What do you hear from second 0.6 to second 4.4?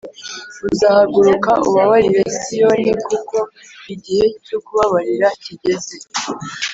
uzahaguruka ubabarire siyoni kuko igihe